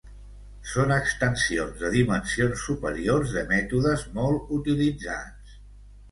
Són 0.69 0.91
extensions 0.93 1.75
de 1.81 1.91
dimensions 1.95 2.63
superiors 2.69 3.33
de 3.35 3.43
mètodes 3.51 4.07
molt 4.15 4.49
utilitzats. 4.57 5.53